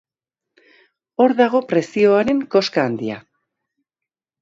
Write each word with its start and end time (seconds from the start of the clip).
Hor 1.25 1.35
dago 1.43 1.63
prezioaren 1.73 2.43
koska 2.57 2.89
handia. 2.89 3.23